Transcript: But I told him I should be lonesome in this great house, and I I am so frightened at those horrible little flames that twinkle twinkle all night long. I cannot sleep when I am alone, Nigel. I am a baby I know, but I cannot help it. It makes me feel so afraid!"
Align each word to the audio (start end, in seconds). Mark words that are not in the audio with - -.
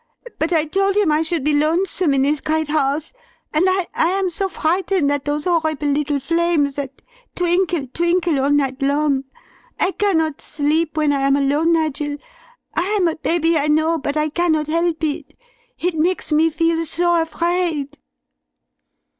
But 0.39 0.51
I 0.51 0.65
told 0.65 0.95
him 0.97 1.11
I 1.11 1.21
should 1.21 1.43
be 1.43 1.53
lonesome 1.53 2.15
in 2.15 2.23
this 2.23 2.41
great 2.41 2.69
house, 2.69 3.13
and 3.53 3.65
I 3.67 3.85
I 3.93 4.07
am 4.09 4.31
so 4.31 4.49
frightened 4.49 5.11
at 5.11 5.25
those 5.25 5.43
horrible 5.43 5.89
little 5.89 6.19
flames 6.19 6.73
that 6.77 7.03
twinkle 7.35 7.85
twinkle 7.93 8.39
all 8.39 8.49
night 8.49 8.81
long. 8.81 9.25
I 9.79 9.91
cannot 9.91 10.41
sleep 10.41 10.97
when 10.97 11.13
I 11.13 11.19
am 11.21 11.35
alone, 11.35 11.73
Nigel. 11.73 12.17
I 12.75 12.97
am 12.99 13.07
a 13.07 13.15
baby 13.15 13.59
I 13.59 13.67
know, 13.67 13.99
but 13.99 14.17
I 14.17 14.29
cannot 14.29 14.65
help 14.65 15.03
it. 15.03 15.35
It 15.77 15.93
makes 15.93 16.31
me 16.31 16.49
feel 16.49 16.83
so 16.83 17.21
afraid!" 17.21 17.99